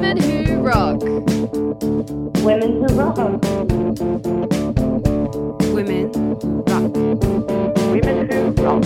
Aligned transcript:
Women 0.00 0.16
Who 0.16 0.62
Rock. 0.62 1.02
Women 2.42 2.72
who 2.80 2.86
rock. 2.96 3.16
Women 5.74 6.14
who 6.14 6.62
rock. 6.62 6.94
Women 7.92 8.30
who 8.30 8.50
rock. 8.62 8.82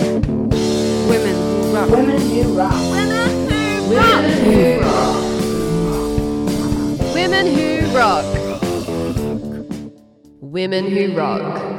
Women 1.09 1.39
who 1.39 1.55
rock. 1.77 1.95
Women 1.95 2.19
who 2.19 2.59
rock. 2.59 2.75
Women 3.87 4.27
Who 4.43 4.81
Rock. 4.82 5.23
Women 7.15 7.46
Who 7.55 7.96
Rock. 7.96 8.27
Women 10.41 10.85
Who 10.91 11.17
Rock. 11.17 11.74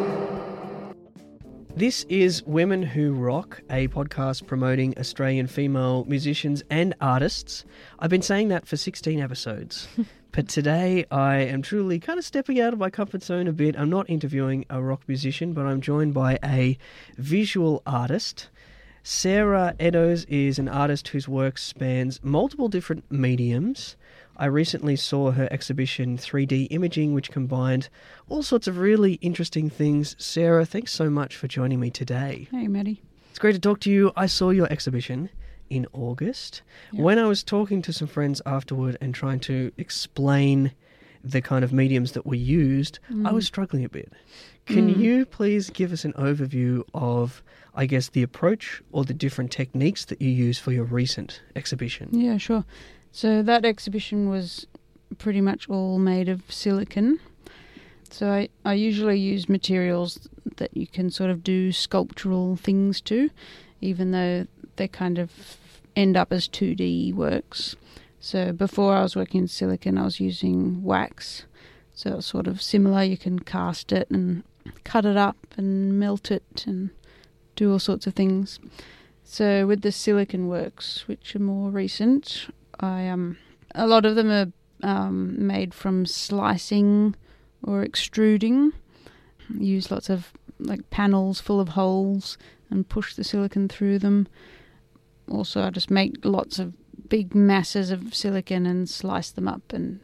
This 1.76 2.06
is 2.08 2.42
Women 2.44 2.84
Who 2.84 3.14
Rock, 3.14 3.62
a 3.70 3.90
podcast 3.90 4.48
promoting 4.48 4.98
Australian 4.98 5.48
female 5.48 6.06
musicians 6.06 6.64
and 6.70 6.96
artists. 7.02 7.66
I've 8.00 8.10
been 8.10 8.22
saying 8.22 8.48
that 8.48 8.66
for 8.66 8.78
16 8.78 9.20
episodes. 9.20 9.90
but 10.32 10.48
today 10.48 11.06
I 11.12 11.36
am 11.40 11.62
truly 11.62 12.00
kind 12.00 12.18
of 12.18 12.24
stepping 12.24 12.62
out 12.62 12.72
of 12.72 12.80
my 12.80 12.90
comfort 12.90 13.24
zone 13.24 13.50
a 13.50 13.52
bit. 13.52 13.78
I'm 13.78 13.90
not 13.90 14.10
interviewing 14.10 14.66
a 14.70 14.82
rock 14.82 15.02
musician, 15.06 15.52
but 15.52 15.66
I'm 15.66 15.82
joined 15.82 16.14
by 16.14 16.40
a 16.46 16.78
visual 17.18 17.84
artist. 17.86 18.48
Sarah 19.04 19.76
Eddowes 19.78 20.24
is 20.30 20.58
an 20.58 20.70
artist 20.70 21.10
whose 21.10 21.28
work 21.28 21.58
spans 21.58 22.24
multiple 22.24 22.70
different 22.70 23.04
mediums. 23.12 23.98
I 24.38 24.46
recently 24.46 24.96
saw 24.96 25.32
her 25.32 25.48
exhibition 25.52 26.18
3D 26.18 26.68
Imaging, 26.70 27.14
which 27.14 27.32
combined 27.32 27.90
all 28.28 28.44
sorts 28.44 28.68
of 28.68 28.78
really 28.78 29.14
interesting 29.16 29.70
things. 29.70 30.16
Sarah, 30.20 30.66
thanks 30.66 30.92
so 30.92 31.10
much 31.10 31.36
for 31.36 31.48
joining 31.48 31.80
me 31.80 31.90
today. 31.90 32.48
Hey, 32.52 32.68
Maddie. 32.68 33.02
It's 33.30 33.40
great 33.40 33.54
to 33.54 33.60
talk 33.60 33.80
to 33.82 33.92
you. 33.92 34.12
I 34.16 34.26
saw 34.26 34.50
your 34.50 34.72
exhibition 34.72 35.30
in 35.70 35.88
August. 35.94 36.62
When 36.92 37.18
I 37.18 37.26
was 37.26 37.44
talking 37.44 37.82
to 37.84 37.94
some 37.94 38.08
friends 38.08 38.42
afterward 38.46 38.98
and 39.02 39.14
trying 39.14 39.40
to 39.42 39.72
explain 39.78 40.72
the 41.24 41.42
kind 41.42 41.64
of 41.64 41.74
mediums 41.74 42.12
that 42.12 42.26
were 42.26 42.36
used, 42.36 43.00
I 43.10 43.14
mm. 43.14 43.34
was 43.34 43.48
struggling 43.48 43.84
a 43.84 43.90
bit. 43.90 44.14
Can 44.68 44.94
mm. 44.94 44.98
you 44.98 45.26
please 45.26 45.70
give 45.70 45.92
us 45.92 46.06
an 46.06 46.14
overview 46.14 46.84
of, 46.94 47.44
I 47.74 47.86
guess, 47.88 48.10
the 48.10 48.24
approach 48.24 48.82
or 48.92 49.04
the 49.04 49.14
different 49.14 49.52
techniques 49.52 50.06
that 50.06 50.22
you 50.22 50.30
use 50.30 50.60
for 50.60 50.72
your 50.72 50.86
recent 50.86 51.42
exhibition? 51.56 52.10
Yeah, 52.12 52.38
sure. 52.38 52.64
So 53.16 53.42
that 53.44 53.64
exhibition 53.64 54.30
was 54.30 54.68
pretty 55.18 55.40
much 55.40 55.70
all 55.70 56.00
made 56.00 56.28
of 56.28 56.52
silicon. 56.52 57.22
So 58.10 58.30
I, 58.30 58.50
I 58.66 58.74
usually 58.74 59.18
use 59.18 59.48
materials 59.48 60.28
that 60.58 60.76
you 60.76 60.86
can 60.86 61.10
sort 61.10 61.30
of 61.30 61.42
do 61.42 61.72
sculptural 61.72 62.58
things 62.58 63.00
to, 63.04 63.30
even 63.80 64.12
though 64.12 64.48
they 64.76 64.90
kind 64.90 65.18
of 65.18 65.32
end 65.96 66.18
up 66.18 66.34
as 66.34 66.50
2D 66.50 67.14
works. 67.14 67.78
So 68.20 68.52
before 68.52 68.94
I 68.94 69.04
was 69.04 69.16
working 69.16 69.44
in 69.44 69.48
silicon, 69.48 69.98
I 69.98 70.04
was 70.04 70.20
using 70.20 70.84
wax. 70.84 71.46
So 71.94 72.18
it's 72.18 72.28
sort 72.28 72.48
of 72.48 72.62
similar. 72.62 73.02
You 73.02 73.16
can 73.18 73.40
cast 73.40 73.94
it 73.94 74.10
and 74.10 74.44
cut 74.84 75.06
it 75.06 75.16
up 75.16 75.38
and 75.56 75.98
melt 75.98 76.32
it 76.32 76.66
and 76.68 76.90
do 77.56 77.72
all 77.72 77.80
sorts 77.80 78.08
of 78.08 78.14
things. 78.14 78.60
So 79.24 79.66
with 79.66 79.84
the 79.84 79.94
silicon 79.94 80.50
works, 80.50 81.08
which 81.08 81.34
are 81.34 81.40
more 81.40 81.70
recent, 81.70 82.50
I 82.80 83.08
um 83.08 83.38
a 83.74 83.88
lot 83.88 84.06
of 84.06 84.16
them 84.16 84.32
are 84.32 84.52
um, 84.84 85.48
made 85.48 85.74
from 85.74 86.06
slicing 86.06 87.16
or 87.64 87.84
extruding. 87.84 88.74
Use 89.58 89.92
lots 89.92 90.10
of 90.10 90.32
like 90.60 90.90
panels 90.90 91.40
full 91.40 91.60
of 91.60 91.70
holes 91.70 92.38
and 92.70 92.88
push 92.88 93.16
the 93.16 93.24
silicon 93.24 93.68
through 93.68 94.00
them. 94.00 94.28
Also, 95.30 95.64
I 95.64 95.70
just 95.70 95.92
make 95.92 96.24
lots 96.24 96.60
of 96.60 96.74
big 97.10 97.36
masses 97.36 97.92
of 97.92 98.16
silicon 98.16 98.66
and 98.66 98.90
slice 98.90 99.32
them 99.32 99.48
up 99.48 99.74
and 99.74 100.00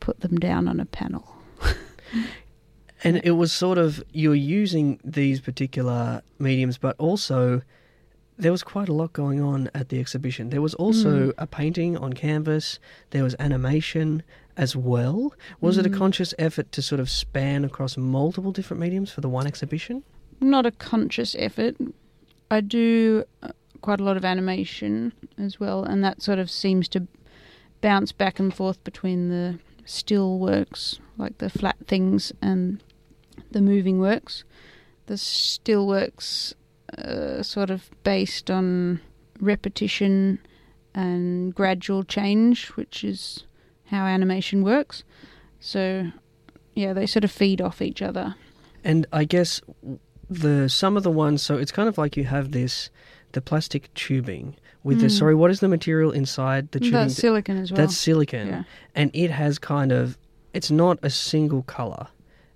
put 0.00 0.20
them 0.20 0.36
down 0.36 0.68
on 0.68 0.80
a 0.80 0.86
panel. 0.86 1.36
And 3.04 3.20
it 3.24 3.32
was 3.32 3.52
sort 3.52 3.78
of 3.78 4.02
you're 4.12 4.34
using 4.34 5.00
these 5.02 5.40
particular 5.40 6.22
mediums, 6.38 6.78
but 6.78 6.94
also 6.98 7.62
there 8.38 8.52
was 8.52 8.62
quite 8.62 8.88
a 8.88 8.92
lot 8.92 9.12
going 9.12 9.40
on 9.40 9.70
at 9.74 9.88
the 9.88 10.00
exhibition. 10.00 10.50
There 10.50 10.62
was 10.62 10.74
also 10.74 11.32
a 11.38 11.46
painting 11.46 11.96
on 11.96 12.12
canvas, 12.12 12.78
there 13.10 13.22
was 13.22 13.36
animation 13.38 14.22
as 14.56 14.76
well. 14.76 15.34
Was 15.60 15.78
it 15.78 15.86
a 15.86 15.90
conscious 15.90 16.34
effort 16.38 16.72
to 16.72 16.82
sort 16.82 17.00
of 17.00 17.08
span 17.08 17.64
across 17.64 17.96
multiple 17.96 18.52
different 18.52 18.80
mediums 18.80 19.10
for 19.10 19.20
the 19.20 19.28
one 19.28 19.46
exhibition? 19.46 20.02
Not 20.40 20.66
a 20.66 20.70
conscious 20.72 21.36
effort. 21.38 21.76
I 22.50 22.60
do 22.60 23.24
uh, 23.42 23.52
quite 23.80 24.00
a 24.00 24.04
lot 24.04 24.16
of 24.16 24.24
animation 24.24 25.12
as 25.38 25.58
well, 25.60 25.84
and 25.84 26.02
that 26.04 26.22
sort 26.22 26.38
of 26.38 26.50
seems 26.50 26.88
to 26.88 27.06
bounce 27.80 28.12
back 28.12 28.38
and 28.38 28.54
forth 28.54 28.82
between 28.84 29.28
the 29.28 29.58
still 29.84 30.38
works, 30.38 31.00
like 31.16 31.38
the 31.38 31.50
flat 31.50 31.76
things, 31.86 32.32
and 32.42 32.82
the 33.50 33.60
moving 33.60 33.98
works. 33.98 34.44
The 35.06 35.16
still 35.16 35.86
works 35.86 36.54
uh, 36.98 37.42
sort 37.42 37.70
of 37.70 37.90
based 38.04 38.50
on 38.50 39.00
repetition 39.40 40.38
and 40.94 41.54
gradual 41.54 42.04
change, 42.04 42.68
which 42.68 43.02
is 43.04 43.44
how 43.86 44.04
animation 44.04 44.62
works. 44.62 45.04
So, 45.60 46.10
yeah, 46.74 46.92
they 46.92 47.06
sort 47.06 47.24
of 47.24 47.30
feed 47.30 47.60
off 47.60 47.80
each 47.80 48.02
other. 48.02 48.34
And 48.84 49.06
I 49.12 49.24
guess 49.24 49.60
the 50.28 50.68
some 50.68 50.96
of 50.96 51.02
the 51.02 51.10
ones 51.10 51.42
so 51.42 51.58
it's 51.58 51.70
kind 51.70 51.88
of 51.88 51.98
like 51.98 52.16
you 52.16 52.24
have 52.24 52.52
this 52.52 52.88
the 53.32 53.40
plastic 53.42 53.92
tubing 53.92 54.56
with 54.82 55.00
the 55.00 55.10
sorry 55.10 55.34
what 55.34 55.50
is 55.50 55.60
the 55.60 55.68
material 55.68 56.10
inside 56.10 56.70
the 56.72 56.80
tubing 56.80 56.92
That's 56.92 57.14
silicon 57.14 57.58
as 57.58 57.70
well. 57.70 57.76
That's 57.76 57.96
silicon. 57.96 58.48
Yeah. 58.48 58.62
And 58.94 59.10
it 59.14 59.30
has 59.30 59.58
kind 59.58 59.92
of, 59.92 60.18
it's 60.52 60.70
not 60.70 60.98
a 61.02 61.10
single 61.10 61.62
colour. 61.62 62.08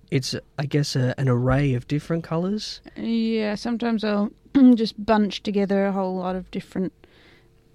It's, 0.09 0.35
I 0.57 0.65
guess, 0.65 0.95
a, 0.95 1.13
an 1.17 1.27
array 1.27 1.73
of 1.73 1.87
different 1.87 2.23
colours. 2.23 2.81
Yeah, 2.95 3.55
sometimes 3.55 4.03
I'll 4.03 4.31
just 4.75 5.03
bunch 5.03 5.43
together 5.43 5.85
a 5.85 5.91
whole 5.91 6.15
lot 6.15 6.35
of 6.35 6.49
different 6.51 6.93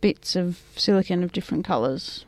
bits 0.00 0.34
of 0.34 0.60
silicon 0.76 1.22
of 1.22 1.32
different 1.32 1.64
colours. 1.64 2.24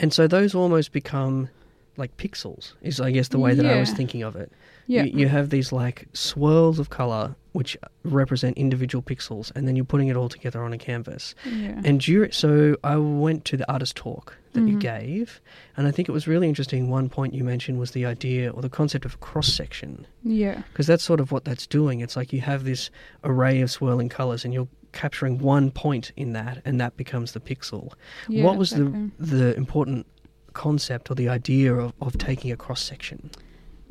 And 0.00 0.12
so 0.12 0.26
those 0.26 0.54
almost 0.54 0.92
become 0.92 1.48
like 1.96 2.16
pixels, 2.16 2.72
is, 2.82 3.00
I 3.00 3.10
guess, 3.10 3.28
the 3.28 3.38
way 3.38 3.54
that 3.54 3.66
I 3.66 3.78
was 3.78 3.90
thinking 3.92 4.22
of 4.22 4.36
it. 4.36 4.50
Yeah. 4.86 5.04
You, 5.04 5.20
you 5.20 5.28
have 5.28 5.50
these 5.50 5.72
like 5.72 6.08
swirls 6.12 6.78
of 6.78 6.90
colour 6.90 7.36
which 7.52 7.76
represent 8.02 8.56
individual 8.56 9.02
pixels, 9.02 9.52
and 9.54 9.68
then 9.68 9.76
you're 9.76 9.84
putting 9.84 10.08
it 10.08 10.16
all 10.16 10.28
together 10.30 10.62
on 10.62 10.72
a 10.72 10.78
canvas. 10.78 11.34
Yeah. 11.44 11.80
And 11.84 12.02
so 12.34 12.76
I 12.82 12.96
went 12.96 13.44
to 13.46 13.58
the 13.58 13.70
artist 13.70 13.94
talk 13.94 14.36
that 14.54 14.60
Mm-hmm. 14.60 14.68
you 14.68 14.78
gave, 14.78 15.40
and 15.76 15.86
I 15.86 15.90
think 15.90 16.08
it 16.08 16.12
was 16.12 16.26
really 16.26 16.48
interesting. 16.48 16.88
One 16.88 17.08
point 17.10 17.34
you 17.34 17.44
mentioned 17.44 17.78
was 17.78 17.90
the 17.92 18.06
idea 18.06 18.50
or 18.50 18.62
the 18.62 18.68
concept 18.70 19.04
of 19.04 19.20
cross 19.20 19.48
section. 19.52 20.06
yeah. 20.22 20.62
because 20.72 20.86
that's 20.86 21.04
sort 21.04 21.20
of 21.20 21.30
what 21.30 21.44
that's 21.44 21.66
doing. 21.66 22.00
It's 22.00 22.16
like 22.16 22.32
you 22.32 22.40
have 22.40 22.64
this 22.64 22.90
array 23.24 23.60
of 23.60 23.70
swirling 23.70 24.08
colors, 24.08 24.44
and 24.46 24.52
you're 24.54 24.68
capturing 24.92 25.38
one 25.38 25.70
point 25.70 26.12
in 26.16 26.32
that, 26.32 26.62
and 26.64 26.80
that 26.80 26.96
becomes 26.96 27.32
the 27.32 27.40
pixel. 27.40 27.92
Yeah, 28.28 28.44
what 28.44 28.56
was 28.56 28.72
exactly. 28.72 29.10
the 29.18 29.36
the 29.36 29.56
important 29.56 30.06
concept 30.52 31.10
or 31.10 31.14
the 31.14 31.28
idea 31.28 31.74
of, 31.74 31.92
of 32.00 32.18
taking 32.18 32.50
a 32.50 32.56
cross 32.56 32.82
section? 32.82 33.30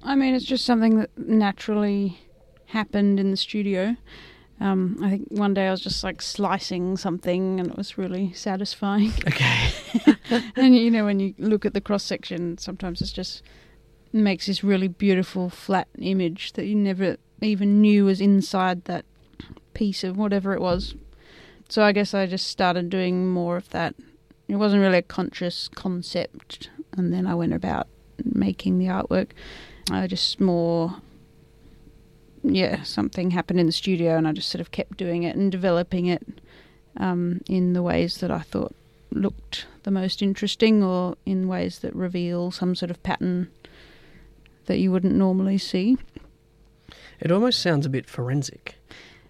I 0.04 0.16
mean, 0.16 0.34
it's 0.34 0.46
just 0.46 0.66
something 0.66 0.98
that 0.98 1.10
naturally 1.18 2.20
happened 2.68 3.20
in 3.20 3.32
the 3.32 3.38
studio. 3.38 3.96
Um, 4.60 4.98
I 5.02 5.10
think 5.10 5.28
one 5.30 5.54
day 5.54 5.68
I 5.68 5.72
was 5.72 5.82
just 5.82 6.04
like 6.04 6.22
slicing 6.22 6.96
something 6.96 7.60
and 7.60 7.70
it 7.70 7.78
was 7.78 7.98
really 7.98 8.32
satisfying. 8.34 9.12
Okay, 9.28 9.70
and 10.56 10.76
you 10.76 10.92
know, 10.92 11.06
when 11.06 11.20
you 11.20 11.34
look 11.38 11.66
at 11.66 11.74
the 11.74 11.82
cross 11.82 12.04
section, 12.04 12.58
sometimes 12.58 13.02
it's 13.02 13.12
just 13.12 13.42
makes 14.14 14.48
this 14.48 14.64
really 14.64 14.88
beautiful 14.88 15.50
flat 15.50 15.88
image 15.98 16.54
that 16.54 16.66
you 16.66 16.76
never 16.76 17.18
even 17.42 17.82
knew 17.82 18.06
was 18.06 18.22
inside 18.22 18.86
that 18.86 19.06
piece 19.74 20.04
of 20.04 20.18
whatever 20.18 20.54
it 20.54 20.62
was. 20.62 20.96
So 21.70 21.84
I 21.84 21.92
guess 21.92 22.14
I 22.14 22.26
just 22.26 22.48
started 22.48 22.90
doing 22.90 23.30
more 23.30 23.58
of 23.58 23.70
that. 23.70 23.96
It 24.52 24.58
wasn't 24.58 24.82
really 24.82 24.98
a 24.98 25.02
conscious 25.02 25.70
concept, 25.70 26.70
and 26.92 27.14
then 27.14 27.26
I 27.26 27.34
went 27.36 27.54
about 27.54 27.88
making 28.26 28.80
the 28.80 28.88
artwork. 28.88 29.30
I 29.90 30.08
just 30.08 30.42
more, 30.42 30.98
yeah, 32.44 32.84
something 32.84 33.32
happened 33.32 33.62
in 33.62 33.66
the 33.66 33.72
studio, 33.72 34.18
and 34.18 34.28
I 34.28 34.34
just 34.34 34.50
sort 34.50 34.60
of 34.60 34.72
kept 34.72 34.98
doing 34.98 35.24
it 35.24 35.38
and 35.38 35.54
developing 35.54 36.08
it 36.08 36.42
um, 36.98 37.40
in 37.48 37.72
the 37.72 37.82
ways 37.82 38.18
that 38.18 38.30
I 38.30 38.40
thought 38.40 38.76
looked 39.10 39.68
the 39.84 39.92
most 39.92 40.22
interesting 40.22 40.84
or 40.84 41.16
in 41.26 41.48
ways 41.48 41.80
that 41.80 41.96
reveal 41.96 42.52
some 42.52 42.76
sort 42.76 42.92
of 42.92 43.02
pattern 43.04 43.50
that 44.66 44.80
you 44.80 44.92
wouldn't 44.92 45.16
normally 45.16 45.58
see. 45.58 45.98
it 47.22 47.32
almost 47.32 47.62
sounds 47.62 47.86
a 47.86 47.90
bit 47.90 48.06
forensic. 48.06 48.81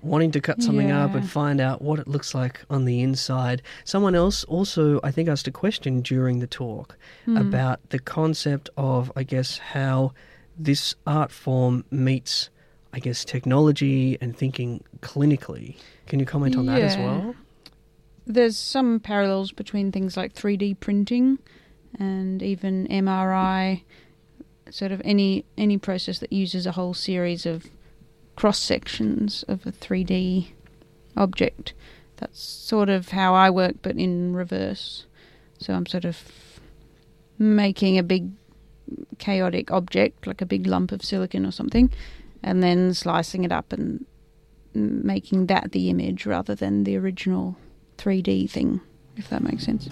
Wanting 0.01 0.31
to 0.31 0.41
cut 0.41 0.63
something 0.63 0.89
up 0.91 1.13
and 1.13 1.29
find 1.29 1.61
out 1.61 1.81
what 1.81 1.99
it 1.99 2.07
looks 2.07 2.33
like 2.33 2.61
on 2.69 2.85
the 2.85 3.01
inside. 3.01 3.61
Someone 3.83 4.15
else 4.15 4.43
also, 4.45 4.99
I 5.03 5.11
think, 5.11 5.29
asked 5.29 5.47
a 5.47 5.51
question 5.51 6.01
during 6.01 6.39
the 6.39 6.47
talk 6.47 6.97
Hmm. 7.25 7.37
about 7.37 7.87
the 7.89 7.99
concept 7.99 8.69
of, 8.77 9.11
I 9.15 9.23
guess, 9.23 9.59
how 9.59 10.13
this 10.57 10.95
art 11.05 11.31
form 11.31 11.85
meets, 11.91 12.49
I 12.93 12.99
guess, 12.99 13.23
technology 13.23 14.17
and 14.19 14.35
thinking 14.35 14.83
clinically. 15.01 15.75
Can 16.07 16.19
you 16.19 16.25
comment 16.25 16.55
on 16.55 16.65
that 16.65 16.81
as 16.81 16.97
well? 16.97 17.35
There's 18.25 18.57
some 18.57 18.99
parallels 18.99 19.51
between 19.51 19.91
things 19.91 20.17
like 20.17 20.33
3D 20.33 20.79
printing 20.79 21.37
and 21.99 22.41
even 22.41 22.87
MRI, 22.87 23.83
sort 24.69 24.91
of 24.91 25.01
any 25.05 25.45
any 25.57 25.77
process 25.77 26.19
that 26.19 26.31
uses 26.33 26.65
a 26.65 26.71
whole 26.71 26.93
series 26.93 27.45
of 27.45 27.65
cross 28.41 28.57
sections 28.57 29.45
of 29.47 29.67
a 29.67 29.71
3D 29.71 30.47
object. 31.15 31.75
That's 32.17 32.41
sort 32.41 32.89
of 32.89 33.09
how 33.09 33.35
I 33.35 33.51
work, 33.51 33.75
but 33.83 33.97
in 33.97 34.35
reverse. 34.35 35.05
So 35.59 35.73
I'm 35.73 35.85
sort 35.85 36.05
of 36.05 36.17
making 37.37 37.99
a 37.99 38.03
big 38.03 38.31
chaotic 39.19 39.69
object, 39.69 40.25
like 40.25 40.41
a 40.41 40.47
big 40.47 40.65
lump 40.65 40.91
of 40.91 41.05
silicon 41.05 41.45
or 41.45 41.51
something, 41.51 41.91
and 42.41 42.63
then 42.63 42.95
slicing 42.95 43.43
it 43.43 43.51
up 43.51 43.71
and 43.71 44.07
making 44.73 45.45
that 45.45 45.71
the 45.71 45.91
image 45.91 46.25
rather 46.25 46.55
than 46.55 46.83
the 46.83 46.97
original 46.97 47.57
3D 47.99 48.49
thing, 48.49 48.81
if 49.17 49.29
that 49.29 49.43
makes 49.43 49.65
sense. 49.65 49.87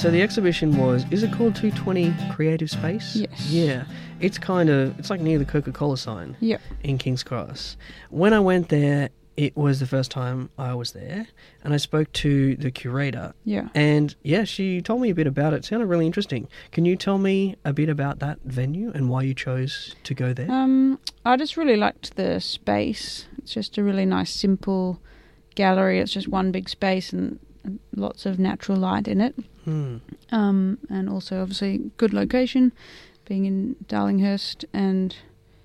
So 0.00 0.10
the 0.10 0.22
exhibition 0.22 0.78
was, 0.78 1.04
is 1.10 1.22
it 1.22 1.30
called 1.30 1.54
220 1.56 2.14
Creative 2.32 2.70
Space? 2.70 3.16
Yes. 3.16 3.50
Yeah. 3.50 3.84
It's 4.18 4.38
kind 4.38 4.70
of, 4.70 4.98
it's 4.98 5.10
like 5.10 5.20
near 5.20 5.38
the 5.38 5.44
Coca 5.44 5.72
Cola 5.72 5.98
sign 5.98 6.38
Yep. 6.40 6.62
in 6.82 6.96
King's 6.96 7.22
Cross. 7.22 7.76
When 8.08 8.32
I 8.32 8.40
went 8.40 8.70
there, 8.70 9.10
it 9.36 9.54
was 9.58 9.78
the 9.78 9.84
first 9.86 10.10
time 10.10 10.48
I 10.56 10.72
was 10.72 10.92
there, 10.92 11.26
and 11.62 11.74
I 11.74 11.76
spoke 11.76 12.10
to 12.14 12.56
the 12.56 12.70
curator. 12.70 13.34
Yeah. 13.44 13.68
And 13.74 14.14
yeah, 14.22 14.44
she 14.44 14.80
told 14.80 15.02
me 15.02 15.10
a 15.10 15.14
bit 15.14 15.26
about 15.26 15.52
it. 15.52 15.56
It 15.58 15.64
sounded 15.66 15.84
really 15.86 16.06
interesting. 16.06 16.48
Can 16.72 16.86
you 16.86 16.96
tell 16.96 17.18
me 17.18 17.56
a 17.66 17.74
bit 17.74 17.90
about 17.90 18.20
that 18.20 18.38
venue 18.42 18.90
and 18.94 19.10
why 19.10 19.20
you 19.24 19.34
chose 19.34 19.94
to 20.04 20.14
go 20.14 20.32
there? 20.32 20.50
Um, 20.50 20.98
I 21.26 21.36
just 21.36 21.58
really 21.58 21.76
liked 21.76 22.16
the 22.16 22.40
space. 22.40 23.26
It's 23.36 23.52
just 23.52 23.76
a 23.76 23.82
really 23.84 24.06
nice, 24.06 24.30
simple 24.32 24.98
gallery. 25.56 26.00
It's 26.00 26.12
just 26.12 26.26
one 26.28 26.52
big 26.52 26.70
space 26.70 27.12
and 27.12 27.38
lots 27.94 28.26
of 28.26 28.38
natural 28.38 28.78
light 28.78 29.06
in 29.08 29.20
it. 29.20 29.34
Hmm. 29.64 29.96
Um, 30.32 30.78
and 30.88 31.08
also, 31.08 31.42
obviously, 31.42 31.90
good 31.96 32.12
location, 32.12 32.72
being 33.26 33.44
in 33.46 33.76
Darlinghurst, 33.86 34.64
and 34.72 35.14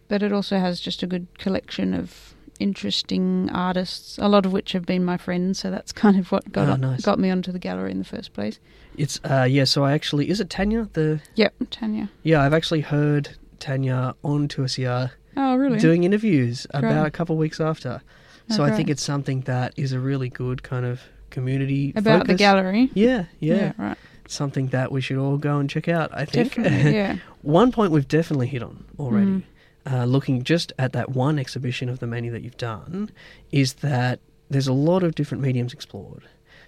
but 0.08 0.22
it 0.22 0.32
also 0.32 0.60
has 0.60 0.80
just 0.80 1.02
a 1.04 1.08
good 1.08 1.28
collection 1.40 1.94
of 1.94 2.36
interesting 2.60 3.50
artists, 3.54 4.18
a 4.18 4.28
lot 4.28 4.46
of 4.46 4.54
which 4.54 4.72
have 4.74 4.86
been 4.86 5.04
my 5.04 5.18
friends. 5.18 5.60
So 5.60 5.72
that's 5.72 5.92
kind 6.04 6.18
of 6.18 6.32
what 6.32 6.52
got 6.52 6.68
Oh, 6.70 6.76
nice. 6.76 7.02
got 7.02 7.20
me 7.20 7.30
onto 7.30 7.52
the 7.52 7.60
gallery 7.60 7.92
in 7.92 8.00
the 8.00 8.04
first 8.06 8.34
place. 8.34 8.60
It's 8.98 9.20
uh 9.30 9.44
yeah. 9.50 9.64
So 9.66 9.84
I 9.84 9.94
actually 9.94 10.30
is 10.30 10.40
it 10.40 10.50
Tanya 10.50 10.90
the 10.94 11.22
Yep, 11.36 11.54
Tanya. 11.70 12.10
yeah 12.24 12.42
I've 12.42 12.54
actually 12.54 12.82
heard 12.82 13.36
Tanya 13.60 14.16
on 14.24 14.48
to 14.50 14.68
CR 14.68 15.14
Oh, 15.38 15.56
really? 15.56 15.80
doing 15.80 16.04
interviews 16.06 16.66
Great. 16.72 16.86
about 16.86 17.06
a 17.08 17.12
couple 17.12 17.36
of 17.36 17.40
weeks 17.40 17.60
after. 17.60 18.02
Oh, 18.50 18.56
So 18.56 18.64
I 18.64 18.72
think 18.72 18.90
it's 18.90 19.04
something 19.04 19.42
that 19.42 19.74
is 19.76 19.92
a 19.92 20.00
really 20.00 20.30
good 20.30 20.64
kind 20.64 20.86
of 20.86 21.02
community 21.36 21.92
about 21.96 22.20
the 22.26 22.34
focus. 22.34 22.38
gallery. 22.46 22.90
Yeah, 22.96 23.26
yeah, 23.40 23.74
right. 23.78 23.98
something 24.28 24.68
that 24.70 24.92
we 24.92 25.02
should 25.02 25.18
all 25.24 25.38
go 25.38 25.60
and 25.60 25.70
check 25.70 25.88
out. 25.88 26.10
I 26.14 26.26
think. 26.26 26.56
Yeah. 27.00 27.18
one 27.44 27.72
point 27.72 27.92
we've 27.92 28.08
definitely 28.20 28.48
hit 28.48 28.64
on 28.64 28.76
already, 28.98 29.26
Mm. 29.26 29.44
uh, 29.92 30.06
looking 30.06 30.44
just 30.44 30.74
at 30.80 30.92
that 30.94 31.08
one 31.12 31.38
exhibition 31.40 31.90
of 31.90 31.98
the 32.00 32.08
many 32.08 32.30
that 32.30 32.42
you've 32.44 32.58
done, 32.74 33.12
is 33.52 33.74
that 33.90 34.20
there's 34.50 34.68
a 34.68 34.74
lot 34.92 35.04
of 35.04 35.14
different 35.16 35.42
mediums 35.44 35.74
explored. 35.74 36.24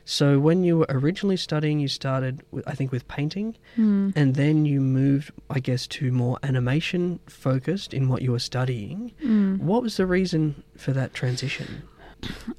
So 0.10 0.40
when 0.40 0.64
you 0.64 0.78
were 0.80 0.86
originally 0.90 1.36
studying, 1.36 1.80
you 1.82 1.90
started, 1.90 2.42
with, 2.52 2.66
I 2.66 2.74
think, 2.76 2.92
with 2.94 3.06
painting, 3.10 3.56
Mm. 3.78 4.14
and 4.16 4.36
then 4.36 4.66
you 4.66 4.80
moved, 4.80 5.32
I 5.50 5.60
guess, 5.60 5.86
to 5.98 6.12
more 6.14 6.38
animation 6.44 7.20
focused 7.28 7.94
in 7.94 8.08
what 8.08 8.22
you 8.22 8.32
were 8.32 8.40
studying. 8.54 9.12
Mm. 9.24 9.60
What 9.70 9.82
was 9.84 9.98
the 9.98 10.06
reason 10.06 10.64
for 10.78 10.94
that 10.94 11.14
transition? 11.14 11.68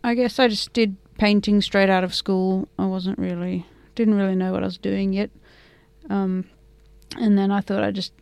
I 0.05 0.13
guess 0.15 0.39
I 0.39 0.49
just 0.49 0.73
did 0.75 0.97
painting 1.19 1.61
straight 1.61 1.91
out 1.91 2.05
of 2.05 2.15
school. 2.15 2.69
I 2.79 2.87
wasn't 2.87 3.19
really, 3.19 3.67
didn't 3.95 4.15
really 4.15 4.37
know 4.37 4.53
what 4.53 4.63
I 4.63 4.67
was 4.67 4.79
doing 4.79 5.13
yet. 5.13 5.31
Um, 6.09 6.47
and 7.17 7.37
then 7.37 7.51
I 7.51 7.61
thought 7.61 7.85
I'd 7.85 7.95
just 7.95 8.13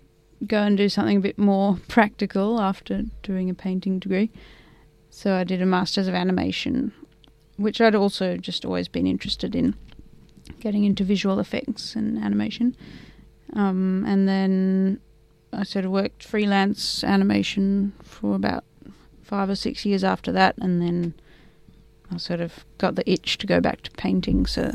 go 0.46 0.62
and 0.62 0.76
do 0.76 0.88
something 0.88 1.19
a 1.19 1.20
bit 1.20 1.38
more 1.38 1.78
practical 1.88 2.60
after 2.60 3.04
doing 3.22 3.48
a 3.48 3.54
painting 3.54 3.98
degree. 3.98 4.31
So 5.10 5.34
I 5.34 5.44
did 5.44 5.62
a 5.62 5.66
Masters 5.66 6.08
of 6.08 6.14
Animation, 6.14 6.93
which 7.56 7.81
I'd 7.81 7.94
also 7.94 8.37
just 8.37 8.64
always 8.64 8.88
been 8.88 9.06
interested 9.06 9.54
in, 9.54 9.75
getting 10.60 10.84
into 10.84 11.04
visual 11.04 11.38
effects 11.38 11.94
and 11.94 12.19
animation. 12.19 12.76
Um, 13.54 14.04
and 14.06 14.28
then 14.28 15.00
I 15.52 15.62
sort 15.62 15.84
of 15.84 15.90
worked 15.90 16.22
freelance 16.22 17.02
animation 17.04 17.93
for 18.02 18.34
about 18.34 18.64
five 19.22 19.48
or 19.48 19.56
six 19.56 19.84
years 19.84 20.04
after 20.04 20.32
that, 20.32 20.54
and 20.58 20.82
then 20.82 21.14
I 22.12 22.19
sort 22.19 22.41
of 22.41 22.64
got 22.79 22.94
the 22.94 23.11
itch 23.11 23.38
to 23.38 23.47
go 23.47 23.61
back 23.61 23.82
to 23.82 23.91
painting, 23.93 24.47
so 24.47 24.73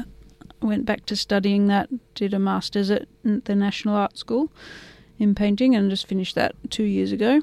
I 0.62 0.66
went 0.66 0.86
back 0.86 1.06
to 1.08 1.16
studying 1.16 1.68
that, 1.68 1.90
did 2.14 2.34
a 2.34 2.40
master's 2.40 2.92
at 2.92 3.08
the 3.24 3.56
National 3.56 3.96
Art 3.96 4.18
School 4.18 4.52
in 5.18 5.36
painting, 5.36 5.76
and 5.76 5.90
just 5.90 6.08
finished 6.08 6.36
that 6.36 6.56
two 6.70 6.84
years 6.84 7.12
ago. 7.12 7.42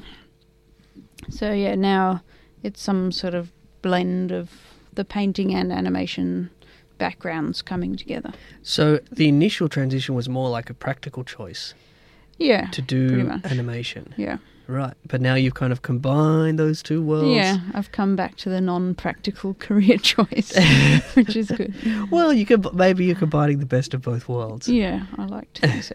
So, 1.31 1.53
yeah, 1.53 1.75
now 1.75 2.23
it's 2.63 2.83
some 2.83 3.13
sort 3.13 3.35
of 3.35 3.53
blend 3.83 4.33
of 4.33 4.51
the 4.93 5.05
painting 5.05 5.55
and 5.55 5.73
animation 5.73 6.51
backgrounds 6.99 7.63
coming 7.63 7.97
together. 7.97 8.33
So 8.63 8.99
the 9.11 9.29
initial 9.29 9.69
transition 9.69 10.15
was 10.15 10.29
more 10.29 10.51
like 10.51 10.69
a 10.69 10.75
practical 10.75 11.25
choice 11.25 11.75
Yeah. 12.39 12.67
to 12.71 12.83
do 12.83 13.31
animation, 13.45 14.15
Yeah. 14.17 14.39
right? 14.69 14.95
But 15.07 15.21
now 15.21 15.35
you've 15.35 15.55
kind 15.55 15.73
of 15.73 15.83
combined 15.83 16.59
those 16.59 16.83
two 16.83 17.03
worlds. 17.03 17.35
Yeah, 17.37 17.59
I've 17.75 17.91
come 17.93 18.15
back 18.17 18.37
to 18.39 18.49
the 18.49 18.61
non 18.61 18.95
practical 18.95 19.55
career 19.67 19.99
choice, 19.99 20.53
which 21.15 21.35
is 21.37 21.51
good. 21.51 21.75
Well, 22.11 22.33
you 22.33 22.47
could 22.47 22.73
maybe 22.75 23.05
you're 23.05 23.17
combining 23.17 23.59
the 23.59 23.67
best 23.67 23.93
of 23.95 24.03
both 24.03 24.29
worlds. 24.29 24.69
Yeah, 24.69 25.07
I 25.19 25.25
like 25.27 25.53
to 25.55 25.69
think 25.69 25.83
so. 25.83 25.95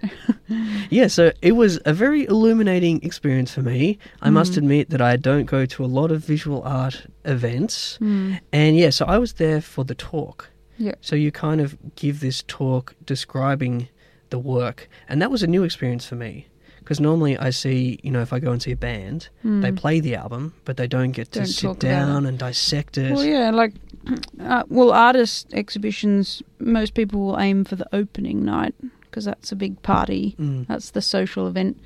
Yeah, 0.90 1.07
so 1.07 1.31
it 1.42 1.54
was 1.54 1.80
a 1.86 1.94
very 1.94 2.25
illuminating 2.25 3.01
experience 3.04 3.51
for 3.54 3.62
me. 3.62 3.98
I 4.22 4.30
must 4.30 4.54
Mm. 4.54 4.57
admit 4.57 4.90
that 4.92 5.02
I 5.02 5.16
don't 5.18 5.45
go 5.45 5.66
to 5.66 5.83
a 5.83 5.88
lot 6.00 6.12
of 6.12 6.23
visual 6.26 6.62
art 6.64 7.07
events. 7.26 7.97
Mm. 8.02 8.40
And 8.52 8.78
yeah, 8.78 8.90
so 8.92 9.06
I 9.06 9.18
was 9.18 9.33
there 9.33 9.62
for 9.62 9.83
the 9.85 9.95
talk. 9.95 10.50
Yeah. 10.78 10.95
So 11.02 11.16
you 11.16 11.31
kind 11.31 11.62
of 11.62 11.78
give 11.95 12.19
this 12.19 12.44
talk 12.47 12.95
describing 13.06 13.88
the 14.33 14.40
work. 14.40 14.90
And 15.07 15.21
that 15.21 15.30
was 15.30 15.44
a 15.44 15.47
new 15.47 15.63
experience 15.63 16.06
for 16.07 16.16
me. 16.16 16.47
Because 16.80 16.99
normally 16.99 17.37
I 17.37 17.52
see, 17.52 17.99
you 18.04 18.11
know, 18.11 18.21
if 18.21 18.33
I 18.33 18.40
go 18.40 18.52
and 18.52 18.61
see 18.61 18.71
a 18.71 18.75
band, 18.75 19.30
they 19.44 19.71
Mm. 19.71 19.78
play 19.78 19.99
the 20.02 20.16
album, 20.16 20.54
but 20.66 20.75
they 20.75 20.87
don't 20.87 21.11
get 21.11 21.31
to 21.33 21.40
Don't 21.40 21.47
sit 21.47 21.80
down 21.80 22.25
and 22.25 22.37
dissect 22.37 22.97
it. 22.97 23.13
Well, 23.13 23.23
yeah, 23.23 23.52
like, 23.52 23.73
uh, 24.42 24.63
well, 24.68 24.92
artist 24.92 25.54
exhibitions, 25.54 26.42
most 26.59 26.94
people 26.94 27.21
will 27.25 27.40
aim 27.40 27.63
for 27.63 27.78
the 27.78 27.87
opening 27.94 28.44
night 28.44 28.75
because 29.04 29.23
that's 29.23 29.52
a 29.52 29.56
big 29.56 29.81
party. 29.83 30.35
Mm. 30.40 30.68
That's 30.68 30.90
the 30.92 31.02
social 31.02 31.47
event. 31.47 31.80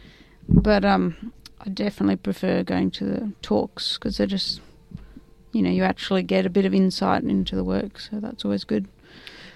But 0.50 0.84
um, 0.86 1.34
I 1.60 1.70
definitely 1.70 2.16
prefer 2.16 2.64
going 2.64 2.90
to 2.92 3.04
the 3.06 3.32
talks 3.42 3.98
because 3.98 4.18
they're 4.18 4.26
just, 4.40 4.62
you 5.52 5.62
know, 5.62 5.70
you 5.70 5.84
actually 5.84 6.24
get 6.24 6.46
a 6.46 6.50
bit 6.50 6.66
of 6.66 6.74
insight 6.74 7.24
into 7.24 7.56
the 7.56 7.64
work. 7.66 8.00
So 8.00 8.20
that's 8.20 8.44
always 8.46 8.64
good. 8.64 8.88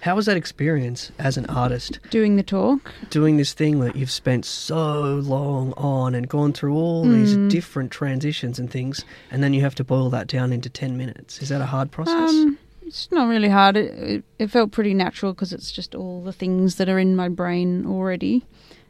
How 0.01 0.15
was 0.15 0.25
that 0.25 0.35
experience 0.37 1.11
as 1.19 1.37
an 1.37 1.45
artist? 1.45 1.99
Doing 2.09 2.35
the 2.35 2.43
talk, 2.43 2.91
doing 3.11 3.37
this 3.37 3.53
thing 3.53 3.79
that 3.81 3.95
you've 3.95 4.09
spent 4.11 4.45
so 4.45 5.15
long 5.15 5.73
on 5.77 6.15
and 6.15 6.27
gone 6.27 6.53
through 6.53 6.75
all 6.75 7.03
these 7.03 7.35
Mm. 7.37 7.49
different 7.49 7.91
transitions 7.91 8.57
and 8.57 8.69
things, 8.69 9.05
and 9.29 9.43
then 9.43 9.53
you 9.53 9.61
have 9.61 9.75
to 9.75 9.83
boil 9.83 10.09
that 10.09 10.25
down 10.27 10.51
into 10.51 10.69
10 10.69 10.97
minutes. 10.97 11.41
Is 11.41 11.49
that 11.49 11.61
a 11.61 11.67
hard 11.67 11.91
process? 11.91 12.31
Um, 12.31 12.57
it's 12.85 13.09
not 13.11 13.27
really 13.27 13.47
hard. 13.49 13.77
It, 13.77 13.93
it, 13.97 14.23
it 14.39 14.47
felt 14.47 14.71
pretty 14.71 14.93
natural 14.95 15.33
because 15.33 15.53
it's 15.53 15.71
just 15.71 15.93
all 15.93 16.21
the 16.23 16.33
things 16.33 16.75
that 16.75 16.89
are 16.89 16.97
in 16.99 17.15
my 17.15 17.29
brain 17.29 17.85
already. 17.85 18.43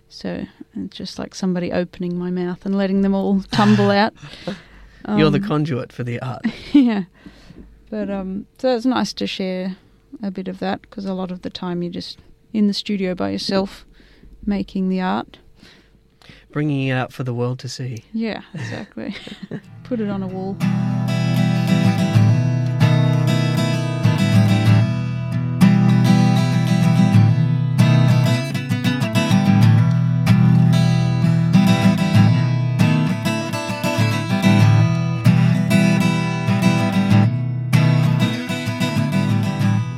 So 0.08 0.46
it's 0.76 0.96
just 0.98 1.20
like 1.20 1.36
somebody 1.36 1.72
opening 1.74 2.18
my 2.18 2.30
mouth 2.32 2.66
and 2.66 2.78
letting 2.78 3.02
them 3.02 3.14
all 3.14 3.42
tumble 3.52 3.92
out. 3.92 4.14
You're 5.08 5.30
the 5.30 5.40
Um, 5.40 5.44
conduit 5.44 5.92
for 5.92 6.04
the 6.06 6.20
art. 6.22 6.46
yeah. 6.74 7.04
But 7.90 8.10
um, 8.10 8.46
so 8.60 8.74
it's 8.76 8.86
nice 8.86 9.12
to 9.14 9.28
share 9.28 9.76
a 10.22 10.32
bit 10.32 10.48
of 10.48 10.60
that 10.60 10.82
because 10.82 11.06
a 11.06 11.14
lot 11.14 11.32
of 11.32 11.42
the 11.42 11.50
time 11.50 11.82
you're 11.82 11.92
just 11.92 12.20
in 12.54 12.68
the 12.68 12.74
studio 12.74 13.16
by 13.16 13.30
yourself 13.30 13.86
making 14.46 14.90
the 14.90 15.02
art. 15.02 15.40
Bringing 16.52 16.88
it 16.88 16.94
out 16.94 17.14
for 17.14 17.24
the 17.24 17.34
world 17.34 17.60
to 17.60 17.70
see. 17.70 18.04
Yeah, 18.14 18.42
exactly. 18.54 19.16
Put 19.84 20.00
it 20.00 20.10
on 20.10 20.22
a 20.22 20.28
wall. 20.28 20.58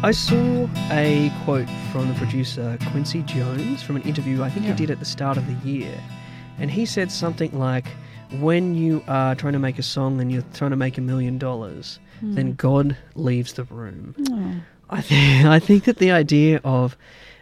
I 0.04 0.12
saw 0.12 0.68
a 0.92 1.32
quote 1.46 1.70
from 1.94 2.10
the 2.10 2.14
producer 2.16 2.78
Quincy 2.92 3.22
Jones 3.22 3.82
from 3.82 3.96
an 3.96 4.02
interview 4.02 4.44
I 4.44 4.50
think 4.50 4.66
Yeah. 4.66 4.74
he 4.74 4.78
did 4.80 4.92
at 4.92 5.00
the 5.00 5.06
start 5.06 5.38
of 5.38 5.48
the 5.48 5.54
year. 5.66 5.98
And 6.60 6.70
he 6.70 6.86
said 6.86 7.10
something 7.10 7.58
like, 7.58 7.88
When 8.42 8.76
you 8.76 9.02
are 9.08 9.34
trying 9.34 9.54
to 9.54 9.60
make 9.60 9.80
a 9.80 9.84
song 9.84 10.20
and 10.20 10.30
you're 10.30 10.44
trying 10.54 10.72
to 10.72 10.76
make 10.76 10.98
a 10.98 11.02
million 11.02 11.38
dollars, 11.38 12.02
hmm. 12.20 12.34
then 12.34 12.54
God 12.56 12.98
leaves 13.16 13.54
the 13.54 13.64
room. 13.64 14.14
Oh. 14.30 14.56
I, 14.90 15.00
th- 15.00 15.46
I 15.58 15.60
think 15.60 15.86
that 15.86 16.00
the 16.00 16.12
idea 16.12 16.60
of 16.66 16.98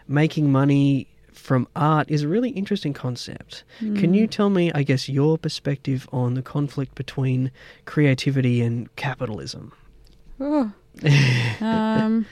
making 0.07 0.51
money 0.51 1.07
from 1.33 1.67
art 1.75 2.11
is 2.11 2.21
a 2.21 2.27
really 2.27 2.51
interesting 2.51 2.93
concept. 2.93 3.63
Can 3.79 3.95
hmm. 3.95 4.13
you 4.13 4.27
tell 4.27 4.51
me, 4.51 4.71
I 4.73 4.83
guess, 4.83 5.09
your 5.09 5.39
perspective 5.39 6.07
on 6.13 6.35
the 6.35 6.43
conflict 6.43 6.93
between 6.93 7.49
creativity 7.85 8.61
and 8.61 8.95
capitalism? 8.97 9.71
Oh. 10.39 10.73
um, 11.61 12.25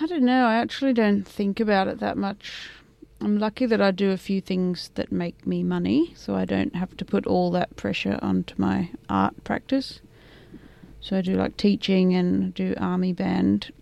I 0.00 0.06
don't 0.06 0.24
know. 0.24 0.46
I 0.46 0.56
actually 0.56 0.92
don't 0.92 1.26
think 1.26 1.60
about 1.60 1.88
it 1.88 2.00
that 2.00 2.16
much. 2.16 2.70
I'm 3.20 3.38
lucky 3.38 3.66
that 3.66 3.82
I 3.82 3.90
do 3.90 4.12
a 4.12 4.16
few 4.16 4.40
things 4.40 4.90
that 4.94 5.12
make 5.12 5.46
me 5.46 5.62
money, 5.62 6.14
so 6.16 6.34
I 6.34 6.46
don't 6.46 6.74
have 6.74 6.96
to 6.96 7.04
put 7.04 7.26
all 7.26 7.50
that 7.50 7.76
pressure 7.76 8.18
onto 8.22 8.54
my 8.56 8.90
art 9.10 9.44
practice. 9.44 10.00
So 11.00 11.18
I 11.18 11.20
do 11.20 11.34
like 11.34 11.56
teaching 11.56 12.14
and 12.14 12.54
do 12.54 12.74
army 12.78 13.12
band. 13.12 13.72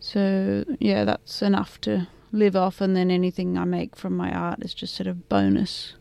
So 0.00 0.64
yeah, 0.78 1.04
that's 1.04 1.40
enough 1.40 1.80
to 1.82 2.08
live 2.30 2.56
off, 2.56 2.82
and 2.82 2.94
then 2.94 3.10
anything 3.10 3.56
I 3.56 3.64
make 3.64 3.96
from 3.96 4.16
my 4.16 4.30
art 4.30 4.62
is 4.62 4.74
just 4.74 4.94
sort 4.94 5.06
of 5.06 5.28
bonus. 5.30 5.94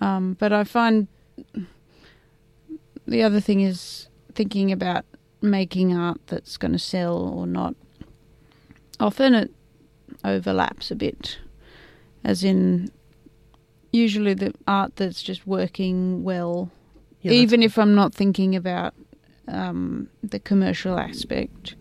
Um, 0.00 0.36
but 0.38 0.52
I 0.52 0.64
find 0.64 1.08
the 3.06 3.22
other 3.22 3.40
thing 3.40 3.60
is 3.60 4.08
thinking 4.34 4.70
about 4.70 5.04
making 5.42 5.96
art 5.96 6.20
that's 6.26 6.56
going 6.56 6.72
to 6.72 6.78
sell 6.78 7.16
or 7.16 7.46
not. 7.46 7.74
Often 9.00 9.34
it 9.34 9.50
overlaps 10.24 10.90
a 10.90 10.94
bit, 10.94 11.38
as 12.24 12.44
in, 12.44 12.90
usually 13.92 14.34
the 14.34 14.54
art 14.66 14.96
that's 14.96 15.22
just 15.22 15.46
working 15.46 16.22
well, 16.22 16.70
Yeah, 17.20 17.32
even 17.32 17.62
if 17.62 17.78
I'm 17.78 17.94
not 17.94 18.14
thinking 18.14 18.54
about 18.54 18.94
um, 19.48 20.08
the 20.22 20.38
commercial 20.38 20.98
aspect, 20.98 21.74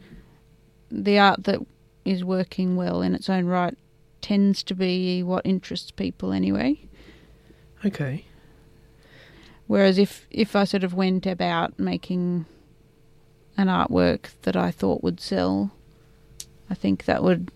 the 0.89 1.20
art 1.20 1.44
that 1.44 1.60
is 2.03 2.24
working 2.24 2.75
well 2.75 3.01
in 3.01 3.13
its 3.13 3.30
own 3.30 3.46
right 3.46 3.77
tends 4.22 4.63
to 4.63 4.75
be 4.75 5.24
what 5.24 5.46
interests 5.46 5.91
people 5.91 6.32
anyway. 6.32 6.80
Okay. 7.86 8.25
Whereas 9.68 9.98
if 9.98 10.27
if 10.30 10.56
I 10.56 10.65
sort 10.65 10.84
of 10.84 10.94
went 10.94 11.25
about 11.25 11.80
making 11.80 12.46
an 13.58 13.67
artwork 13.67 14.27
that 14.43 14.55
I 14.55 14.72
thought 14.72 15.03
would 15.03 15.20
sell, 15.20 15.72
I 16.70 16.74
think 16.74 17.05
that 17.05 17.24
would 17.24 17.51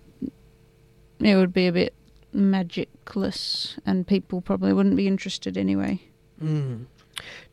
it 1.20 1.36
would 1.36 1.54
be 1.54 1.68
a 1.68 1.72
bit 1.72 1.94
magicless, 2.34 3.78
and 3.86 4.06
people 4.06 4.42
probably 4.42 4.74
wouldn't 4.74 4.98
be 4.98 5.08
interested 5.08 5.58
anyway. 5.58 6.02
Mm. 6.44 6.86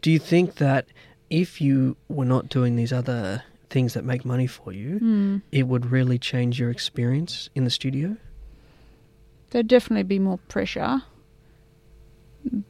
Do 0.01 0.11
you 0.11 0.19
think 0.19 0.57
that 0.57 0.87
if 1.31 1.61
you 1.61 1.97
were 2.09 2.25
not 2.25 2.49
doing 2.49 2.75
these 2.75 2.93
other 2.93 3.45
things 3.71 3.95
that 3.95 4.05
make 4.05 4.25
money 4.25 4.47
for 4.49 4.73
you, 4.73 4.99
Hmm. 4.99 5.37
it 5.53 5.69
would 5.69 5.87
really 5.87 6.19
change 6.19 6.59
your 6.59 6.71
experience 6.71 7.49
in 7.55 7.63
the 7.65 7.71
studio? 7.71 8.17
There'd 9.51 9.69
definitely 9.69 10.03
be 10.03 10.19
more 10.19 10.39
pressure, 10.49 11.03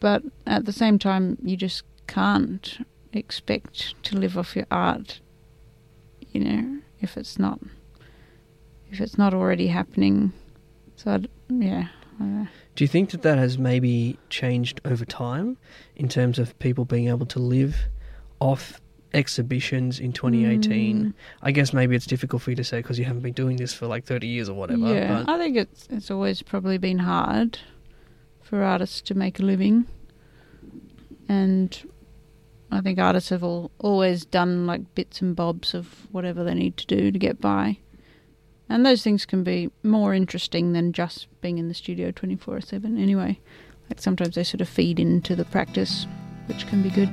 but 0.00 0.22
at 0.46 0.64
the 0.66 0.72
same 0.72 0.98
time, 0.98 1.38
you 1.42 1.56
just 1.56 1.82
can't 2.06 2.84
expect 3.12 3.94
to 4.04 4.16
live 4.18 4.36
off 4.36 4.54
your 4.54 4.66
art. 4.70 5.20
You 6.32 6.40
know, 6.44 6.78
if 7.00 7.16
it's 7.16 7.38
not 7.38 7.60
if 8.92 9.00
it's 9.00 9.16
not 9.18 9.34
already 9.34 9.68
happening. 9.68 10.32
So 10.96 11.12
I'd, 11.12 11.28
yeah. 11.48 11.88
Don't. 12.18 12.48
Do 12.76 12.84
you 12.84 12.88
think 12.88 13.10
that 13.10 13.22
that 13.22 13.38
has 13.38 13.58
maybe 13.58 14.18
changed 14.28 14.80
over 14.84 15.04
time 15.04 15.56
in 15.96 16.08
terms 16.08 16.38
of 16.38 16.56
people 16.58 16.84
being 16.84 17.08
able 17.08 17.26
to 17.26 17.38
live 17.38 17.88
off 18.38 18.80
exhibitions 19.14 19.98
in 19.98 20.12
2018? 20.12 20.96
Mm. 20.96 21.14
I 21.42 21.50
guess 21.50 21.72
maybe 21.72 21.96
it's 21.96 22.06
difficult 22.06 22.42
for 22.42 22.50
you 22.50 22.56
to 22.56 22.64
say 22.64 22.78
because 22.78 22.98
you 22.98 23.04
haven't 23.04 23.22
been 23.22 23.32
doing 23.32 23.56
this 23.56 23.72
for 23.74 23.86
like 23.86 24.04
30 24.04 24.26
years 24.26 24.48
or 24.48 24.54
whatever. 24.54 24.94
Yeah, 24.94 25.24
But 25.24 25.32
I 25.32 25.38
think 25.38 25.56
it's 25.56 25.88
it's 25.90 26.10
always 26.10 26.42
probably 26.42 26.78
been 26.78 27.00
hard 27.00 27.58
for 28.42 28.62
artists 28.62 29.00
to 29.02 29.14
make 29.14 29.40
a 29.40 29.42
living, 29.42 29.86
and 31.28 31.76
I 32.72 32.80
think 32.80 32.98
artists 32.98 33.28
have 33.28 33.44
all, 33.44 33.70
always 33.78 34.24
done 34.24 34.66
like 34.66 34.94
bits 34.94 35.20
and 35.20 35.36
bobs 35.36 35.74
of 35.74 36.06
whatever 36.10 36.42
they 36.42 36.54
need 36.54 36.78
to 36.78 36.86
do 36.86 37.10
to 37.12 37.18
get 37.18 37.38
by, 37.38 37.78
and 38.68 38.86
those 38.86 39.02
things 39.02 39.26
can 39.26 39.44
be 39.44 39.70
more 39.82 40.14
interesting 40.14 40.72
than 40.72 40.94
just 40.94 41.28
being 41.42 41.58
in 41.58 41.68
the 41.68 41.74
studio 41.74 42.10
twenty 42.10 42.36
four 42.36 42.60
seven. 42.62 42.98
Anyway, 42.98 43.38
like 43.90 44.00
sometimes 44.00 44.36
they 44.36 44.44
sort 44.44 44.62
of 44.62 44.68
feed 44.70 44.98
into 44.98 45.36
the 45.36 45.44
practice, 45.44 46.06
which 46.46 46.66
can 46.66 46.82
be 46.82 46.88
good. 46.88 47.10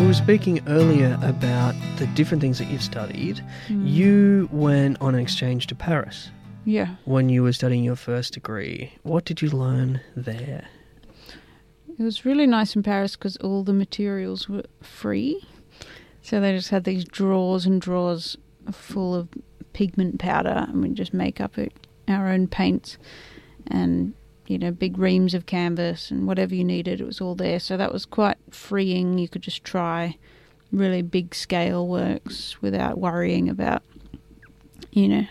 We 0.00 0.06
were 0.06 0.14
speaking 0.14 0.60
earlier 0.68 1.18
about 1.22 1.74
the 1.96 2.06
different 2.08 2.40
things 2.40 2.58
that 2.58 2.68
you've 2.68 2.82
studied. 2.82 3.42
Mm. 3.68 3.88
You 3.90 4.48
went 4.52 4.96
on 5.00 5.14
an 5.14 5.20
exchange 5.20 5.66
to 5.68 5.74
Paris 5.74 6.30
Yeah. 6.64 6.94
when 7.04 7.28
you 7.28 7.42
were 7.42 7.52
studying 7.52 7.82
your 7.82 7.96
first 7.96 8.34
degree. 8.34 8.92
What 9.02 9.24
did 9.24 9.42
you 9.42 9.50
learn 9.50 10.00
there? 10.16 10.66
It 11.98 12.02
was 12.02 12.24
really 12.24 12.46
nice 12.46 12.76
in 12.76 12.84
Paris 12.84 13.16
because 13.16 13.36
all 13.38 13.64
the 13.64 13.72
materials 13.72 14.48
were 14.48 14.62
free. 14.80 15.44
So 16.22 16.40
they 16.40 16.52
just 16.54 16.70
had 16.70 16.84
these 16.84 17.04
drawers 17.04 17.66
and 17.66 17.80
drawers 17.80 18.36
full 18.70 19.14
of 19.16 19.28
pigment 19.72 20.20
powder, 20.20 20.66
and 20.68 20.80
we 20.82 20.90
just 20.90 21.12
make 21.12 21.40
up 21.40 21.58
it, 21.58 21.72
our 22.06 22.28
own 22.28 22.46
paints 22.46 22.98
and, 23.66 24.14
you 24.48 24.58
know, 24.58 24.70
big 24.70 24.96
reams 24.96 25.34
of 25.34 25.44
canvas 25.44 26.10
and 26.10 26.26
whatever 26.26 26.54
you 26.54 26.64
needed, 26.64 27.00
it 27.00 27.06
was 27.06 27.20
all 27.20 27.34
there. 27.34 27.60
So 27.60 27.76
that 27.76 27.92
was 27.92 28.06
quite 28.06 28.38
freeing. 28.50 29.18
You 29.18 29.28
could 29.28 29.42
just 29.42 29.62
try 29.62 30.16
really 30.72 31.02
big 31.02 31.34
scale 31.34 31.86
works 31.86 32.60
without 32.62 32.98
worrying 32.98 33.50
about, 33.50 33.82
you 34.90 35.06
know, 35.06 35.26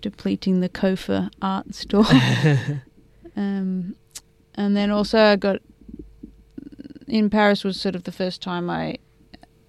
depleting 0.00 0.60
the 0.60 0.70
Kofa 0.70 1.30
art 1.42 1.74
store. 1.74 2.06
um, 3.36 3.94
and 4.54 4.74
then 4.74 4.90
also 4.90 5.18
I 5.18 5.36
got 5.36 5.60
in 7.06 7.28
Paris 7.28 7.62
was 7.62 7.78
sort 7.78 7.94
of 7.94 8.04
the 8.04 8.12
first 8.12 8.40
time 8.40 8.70
I 8.70 8.96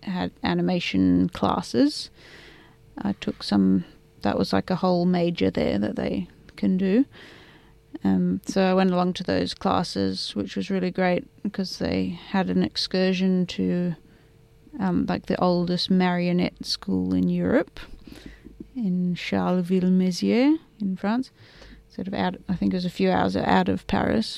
had 0.04 0.32
animation 0.44 1.28
classes. 1.30 2.10
I 2.98 3.14
took 3.14 3.44
some. 3.44 3.84
That 4.22 4.38
was 4.38 4.54
like 4.54 4.70
a 4.70 4.78
whole 4.78 5.06
major 5.06 5.52
there 5.52 5.78
that 5.78 5.98
they 5.98 6.28
can 6.56 6.78
do. 6.78 7.06
Um, 8.04 8.42
so 8.46 8.64
I 8.64 8.74
went 8.74 8.92
along 8.92 9.14
to 9.14 9.24
those 9.24 9.54
classes, 9.54 10.36
which 10.36 10.56
was 10.56 10.70
really 10.70 10.92
great 10.92 11.26
because 11.44 11.80
they 11.80 12.20
had 12.30 12.50
an 12.50 12.64
excursion 12.64 13.46
to 13.48 13.96
um, 14.80 15.06
like 15.08 15.26
the 15.26 15.40
oldest 15.42 15.90
marionette 15.90 16.66
school 16.66 17.14
in 17.14 17.28
Europe, 17.30 17.80
in 18.76 19.16
Charleville-Mézières 19.16 20.58
in 20.80 20.96
France. 20.96 21.32
Sort 21.90 22.08
of 22.08 22.14
out, 22.14 22.36
I 22.48 22.56
think 22.56 22.74
it 22.74 22.78
was 22.78 22.86
a 22.86 22.92
few 22.92 23.10
hours 23.10 23.36
out 23.36 23.70
of 23.70 23.88
Paris. 23.88 24.38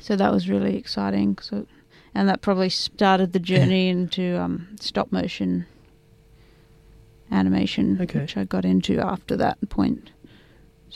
So 0.00 0.16
that 0.16 0.32
was 0.32 0.48
really 0.48 0.76
exciting. 0.76 1.38
So, 1.40 1.66
and 2.12 2.28
that 2.28 2.42
probably 2.42 2.68
started 2.70 3.32
the 3.32 3.38
journey 3.38 3.88
into 3.88 4.36
um, 4.40 4.68
stop 4.80 5.12
motion 5.12 5.66
animation, 7.30 7.98
Okay. 8.00 8.20
which 8.20 8.36
I 8.36 8.44
got 8.44 8.64
into 8.64 8.98
after 9.00 9.36
that 9.36 9.58
point. 9.68 10.10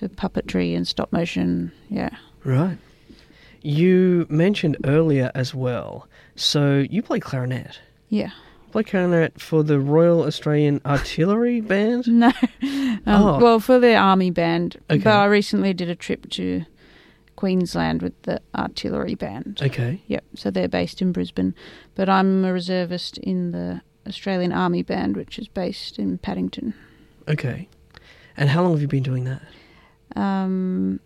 Puppetry 0.08 0.76
and 0.76 0.86
stop 0.88 1.12
motion, 1.12 1.72
yeah. 1.88 2.10
Right. 2.44 2.78
You 3.62 4.26
mentioned 4.30 4.76
earlier 4.84 5.30
as 5.34 5.54
well. 5.54 6.08
So 6.36 6.78
you 6.90 7.02
play 7.02 7.20
clarinet. 7.20 7.78
Yeah. 8.08 8.30
You 8.66 8.72
play 8.72 8.82
clarinet 8.84 9.40
for 9.40 9.62
the 9.62 9.78
Royal 9.78 10.22
Australian 10.24 10.80
Artillery 10.86 11.60
Band. 11.72 12.06
No. 12.08 12.32
um, 12.62 13.00
Oh. 13.06 13.38
Well, 13.40 13.60
for 13.60 13.78
the 13.78 13.94
army 13.96 14.30
band. 14.30 14.76
Okay. 14.90 15.02
But 15.02 15.14
I 15.14 15.24
recently 15.26 15.74
did 15.74 15.88
a 15.90 15.94
trip 15.94 16.30
to 16.30 16.64
Queensland 17.36 18.02
with 18.02 18.20
the 18.22 18.40
artillery 18.54 19.14
band. 19.14 19.60
Okay. 19.62 20.02
Yep. 20.06 20.24
So 20.36 20.50
they're 20.50 20.68
based 20.68 21.00
in 21.02 21.12
Brisbane. 21.12 21.54
But 21.94 22.08
I'm 22.08 22.44
a 22.44 22.52
reservist 22.52 23.18
in 23.18 23.52
the 23.52 23.80
Australian 24.06 24.52
Army 24.52 24.82
Band, 24.82 25.16
which 25.16 25.38
is 25.38 25.48
based 25.48 25.98
in 25.98 26.18
Paddington. 26.18 26.74
Okay. 27.28 27.68
And 28.36 28.48
how 28.50 28.62
long 28.62 28.72
have 28.72 28.80
you 28.82 28.88
been 28.88 29.02
doing 29.02 29.24
that? 29.24 29.42
Um, 30.16 31.00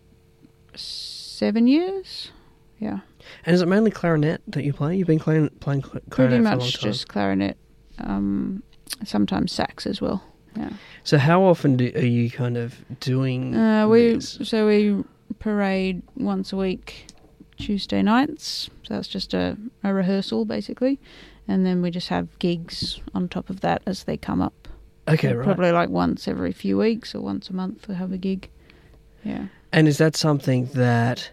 seven 0.75 1.67
years? 1.67 2.31
Yeah. 2.79 3.01
And 3.47 3.55
is 3.55 3.63
it 3.63 3.67
mainly 3.69 3.91
clarinet 3.91 4.43
that 4.49 4.65
you 4.65 4.73
play? 4.73 4.97
You've 4.97 5.07
been 5.07 5.19
playing 5.19 5.49
playing 5.61 5.83
cl- 5.83 6.01
clarinet 6.11 6.11
Pretty 6.11 6.37
for 6.37 6.41
a 6.41 6.51
long 6.51 6.59
much 6.59 6.81
just 6.81 7.09
clarinet. 7.09 7.57
Um, 7.99 8.63
sometimes 9.05 9.53
sax 9.53 9.87
as 9.87 10.01
well. 10.01 10.23
Yeah. 10.57 10.71
So 11.03 11.19
how 11.19 11.43
often 11.43 11.77
do, 11.77 11.91
are 11.95 12.01
you 12.05 12.31
kind 12.31 12.57
of 12.57 12.75
doing 13.01 13.55
Uh, 13.55 13.89
we 13.89 14.15
this? 14.15 14.39
so 14.45 14.67
we 14.67 15.03
parade 15.39 16.03
once 16.17 16.53
a 16.53 16.57
week 16.57 17.07
Tuesday 17.57 18.03
nights. 18.03 18.69
So 18.85 18.95
that's 18.95 19.09
just 19.09 19.35
a, 19.35 19.57
a 19.83 19.93
rehearsal 19.95 20.45
basically, 20.45 21.01
and 21.49 21.65
then 21.65 21.83
we 21.83 21.91
just 21.91 22.09
have 22.09 22.39
gigs 22.39 23.01
on 23.15 23.29
top 23.29 23.49
of 23.51 23.61
that 23.61 23.83
as 23.87 24.05
they 24.05 24.17
come 24.17 24.41
up. 24.43 24.69
Okay, 25.09 25.31
So 25.31 25.37
right. 25.37 25.45
Probably 25.45 25.73
like 25.73 25.89
once 25.91 26.29
every 26.29 26.53
few 26.53 26.79
weeks 26.79 27.15
or 27.15 27.21
once 27.21 27.49
a 27.51 27.53
month 27.55 27.89
we 27.89 27.95
have 27.95 28.13
a 28.13 28.19
gig. 28.19 28.51
Yeah. 29.25 29.47
And 29.73 29.89
is 29.89 29.99
that 29.99 30.15
something 30.17 30.67
that 30.75 31.31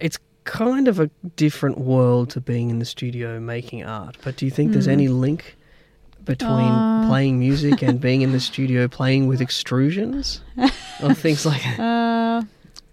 it's 0.00 0.18
kind 0.44 0.88
of 0.88 0.98
a 1.00 1.08
different 1.36 1.78
world 1.78 2.30
to 2.30 2.40
being 2.40 2.70
in 2.70 2.78
the 2.78 2.84
studio 2.86 3.38
making 3.40 3.84
art? 3.84 4.16
But 4.24 4.36
do 4.36 4.44
you 4.46 4.50
think 4.50 4.72
there's 4.72 4.86
Hmm. 4.86 4.92
any 4.92 5.08
link 5.08 5.56
between 6.24 6.50
Uh. 6.50 7.06
playing 7.08 7.38
music 7.38 7.82
and 7.82 8.00
being 8.00 8.22
in 8.22 8.32
the 8.32 8.40
studio 8.50 8.88
playing 8.88 9.26
with 9.26 9.40
extrusions 9.40 10.40
or 11.02 11.12
things 11.14 11.44
like 11.44 11.62
that? 11.62 11.80
Uh, 11.80 12.42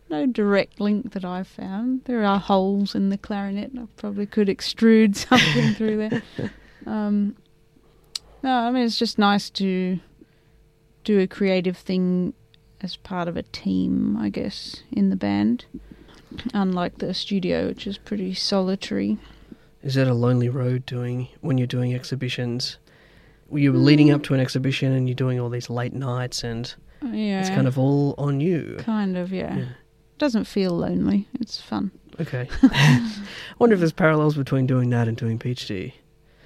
no 0.10 0.26
direct 0.26 0.80
link 0.82 1.14
that 1.14 1.24
I've 1.26 1.48
found. 1.48 2.02
There 2.06 2.24
are 2.24 2.40
holes 2.40 2.94
in 2.96 3.10
the 3.10 3.18
clarinet. 3.18 3.72
I 3.78 3.86
probably 3.98 4.26
could 4.26 4.48
extrude 4.48 5.16
something 5.28 5.74
through 5.76 5.98
there. 6.10 6.22
Um, 6.86 7.36
no, 8.44 8.52
I 8.52 8.72
mean 8.72 8.84
it's 8.86 9.00
just 9.00 9.18
nice 9.18 9.50
to 9.52 10.00
do 11.04 11.20
a 11.20 11.28
creative 11.28 11.78
thing 11.78 12.34
as 12.82 12.96
part 12.98 13.28
of 13.28 13.38
a 13.38 13.44
team, 13.44 14.18
I 14.18 14.30
guess, 14.30 14.84
in 14.92 15.10
the 15.10 15.16
band. 15.16 15.66
Unlike 16.54 16.98
the 16.98 17.14
studio, 17.14 17.68
which 17.68 17.88
is 17.88 17.98
pretty 17.98 18.34
solitary. 18.34 19.18
Is 19.82 19.94
that 19.96 20.08
a 20.08 20.14
lonely 20.14 20.50
road 20.50 20.86
doing 20.86 21.30
when 21.42 21.58
you're 21.58 21.68
doing 21.68 21.94
exhibitions? 21.94 22.78
You're 23.52 23.74
leading 23.74 24.12
up 24.12 24.24
to 24.24 24.34
an 24.34 24.40
exhibition 24.40 24.92
and 24.92 25.08
you're 25.08 25.16
doing 25.16 25.40
all 25.40 25.50
these 25.50 25.70
late 25.70 25.94
nights 25.94 26.44
and 26.44 26.74
Yeah, 27.04 27.40
it's 27.42 27.50
kind 27.50 27.68
of 27.68 27.78
all 27.78 28.16
on 28.18 28.42
you. 28.42 28.76
kind 28.80 29.16
of, 29.18 29.32
yeah. 29.32 29.56
Yeah. 29.58 29.66
Doesn't 30.18 30.46
feel 30.46 30.72
lonely. 30.72 31.28
It's 31.40 31.62
fun. 31.62 31.92
Okay. 32.20 32.48
I 32.64 33.12
wonder 33.60 33.76
if 33.76 33.80
there's 33.80 33.94
parallels 33.94 34.36
between 34.36 34.66
doing 34.66 34.90
that 34.90 35.08
and 35.08 35.16
doing 35.16 35.38
PhD. 35.38 35.94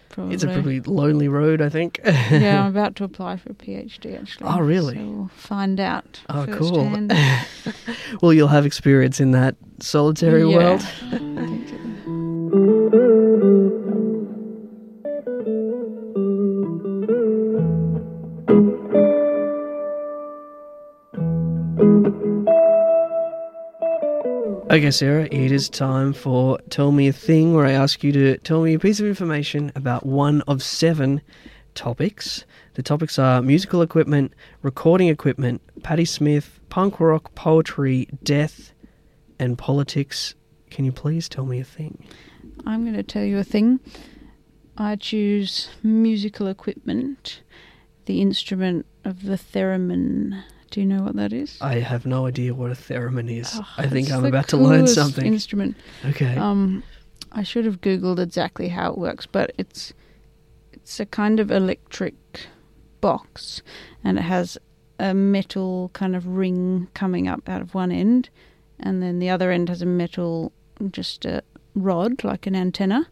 Probably. 0.10 0.34
It's 0.34 0.44
a 0.44 0.48
pretty 0.48 0.82
lonely 0.82 1.28
road, 1.28 1.62
I 1.62 1.70
think. 1.70 2.00
yeah, 2.04 2.64
I'm 2.64 2.72
about 2.76 2.96
to 2.98 3.04
apply 3.04 3.38
for 3.38 3.52
a 3.52 3.54
PhD 3.54 4.20
actually. 4.20 4.48
Oh, 4.50 4.60
really? 4.60 4.96
So 4.96 5.02
we'll 5.06 5.28
find 5.36 5.80
out. 5.80 6.20
Oh, 6.30 6.46
cool. 6.52 7.08
well, 8.22 8.34
you'll 8.34 8.48
have 8.48 8.66
experience 8.66 9.20
in 9.20 9.32
that 9.32 9.56
solitary 9.82 10.50
Yeah. 10.50 10.58
world. 10.58 10.86
Okay, 24.90 24.96
Sarah, 24.96 25.28
it 25.30 25.52
is 25.52 25.70
time 25.70 26.14
for 26.14 26.58
Tell 26.72 26.92
Me 26.92 27.08
a 27.08 27.14
Thing, 27.14 27.54
where 27.54 27.68
I 27.68 27.74
ask 27.74 28.04
you 28.04 28.12
to 28.12 28.38
tell 28.40 28.64
me 28.64 28.74
a 28.74 28.80
piece 28.80 29.00
of 29.00 29.06
information 29.06 29.72
about 29.76 30.04
one 30.04 30.42
of 30.48 30.64
seven 30.64 31.22
topics. 31.76 32.44
The 32.74 32.82
topics 32.82 33.20
are 33.20 33.40
musical 33.44 33.84
equipment, 33.84 34.34
recording 34.64 35.10
equipment, 35.10 35.62
Patti 35.84 36.06
Smith, 36.06 36.60
punk 36.70 37.00
rock, 37.00 37.36
poetry, 37.36 38.08
death, 38.24 38.74
and 39.38 39.60
politics. 39.60 40.34
Can 40.72 40.86
you 40.86 40.92
please 40.92 41.30
tell 41.30 41.46
me 41.46 41.60
a 41.60 41.64
thing? 41.64 42.04
I'm 42.66 42.84
going 42.84 42.96
to 42.96 43.04
tell 43.04 43.24
you 43.24 43.38
a 43.38 43.44
thing. 43.44 43.82
I 44.76 44.96
choose 44.96 45.70
musical 45.84 46.48
equipment, 46.48 47.42
the 48.06 48.24
instrument 48.24 48.88
of 49.06 49.22
the 49.22 49.36
theremin. 49.36 50.42
Do 50.70 50.80
you 50.80 50.86
know 50.86 51.04
what 51.04 51.16
that 51.16 51.34
is? 51.34 51.58
I 51.62 51.76
have 51.76 52.06
no 52.06 52.28
idea 52.28 52.54
what 52.54 52.72
a 52.72 52.76
theremin 52.76 53.30
is. 53.30 53.52
Oh, 53.56 53.68
I 53.78 53.88
think 53.88 54.12
I'm 54.12 54.26
about 54.26 54.48
to 54.50 54.58
learn 54.58 54.88
something. 54.88 55.26
Instrument. 55.26 55.76
okay. 56.06 56.38
Um, 56.38 56.84
I 57.32 57.44
should 57.44 57.66
have 57.66 57.82
googled 57.82 58.20
exactly 58.20 58.70
how 58.70 58.92
it 58.92 58.98
works, 58.98 59.26
but 59.26 59.52
it's 59.58 59.94
it's 60.72 61.00
a 61.00 61.06
kind 61.06 61.40
of 61.40 61.52
electric 61.52 62.16
box, 63.02 63.62
and 64.04 64.18
it 64.18 64.24
has 64.24 64.58
a 65.00 65.14
metal 65.14 65.90
kind 65.94 66.16
of 66.16 66.28
ring 66.28 66.88
coming 66.94 67.28
up 67.28 67.48
out 67.48 67.62
of 67.62 67.74
one 67.74 67.92
end, 67.92 68.30
and 68.80 69.02
then 69.02 69.20
the 69.20 69.30
other 69.30 69.52
end 69.52 69.70
has 69.70 69.82
a 69.82 69.86
metal 69.86 70.52
just 70.92 71.26
a 71.26 71.44
rod 71.76 72.24
like 72.24 72.48
an 72.48 72.56
antenna, 72.56 73.08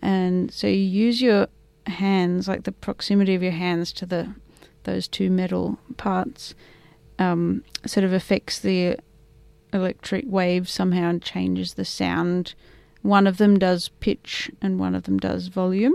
and 0.00 0.52
so 0.52 0.66
you 0.66 0.74
use 0.74 1.20
your 1.20 1.48
hands, 1.86 2.48
like 2.48 2.64
the 2.64 2.72
proximity 2.72 3.34
of 3.34 3.42
your 3.42 3.52
hands 3.52 3.92
to 3.92 4.06
the 4.06 4.34
those 4.84 5.08
two 5.08 5.30
metal 5.30 5.78
parts, 5.96 6.54
um, 7.18 7.64
sort 7.86 8.04
of 8.04 8.12
affects 8.12 8.58
the 8.58 8.98
electric 9.72 10.24
wave 10.26 10.68
somehow 10.68 11.08
and 11.10 11.22
changes 11.22 11.74
the 11.74 11.84
sound. 11.84 12.54
One 13.02 13.26
of 13.26 13.36
them 13.38 13.58
does 13.58 13.88
pitch 14.00 14.50
and 14.62 14.78
one 14.78 14.94
of 14.94 15.02
them 15.04 15.18
does 15.18 15.48
volume. 15.48 15.94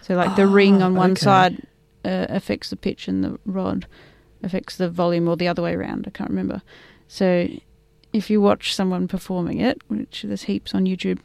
So, 0.00 0.14
like 0.14 0.34
the 0.36 0.46
ring 0.46 0.82
Ah, 0.82 0.86
on 0.86 0.94
one 0.96 1.12
okay. 1.12 1.20
side 1.20 1.66
uh, 2.04 2.26
affects 2.28 2.70
the 2.70 2.76
pitch 2.76 3.06
and 3.06 3.22
the 3.22 3.38
rod 3.44 3.86
affects 4.42 4.76
the 4.76 4.90
volume, 4.90 5.28
or 5.28 5.36
the 5.36 5.46
other 5.46 5.62
way 5.62 5.74
around. 5.74 6.04
I 6.06 6.10
can't 6.10 6.30
remember. 6.30 6.62
So, 7.06 7.48
if 8.12 8.28
you 8.28 8.40
watch 8.40 8.74
someone 8.74 9.06
performing 9.06 9.60
it, 9.60 9.80
which 9.88 10.22
there's 10.22 10.42
heaps 10.42 10.74
on 10.74 10.86
YouTube, 10.86 11.20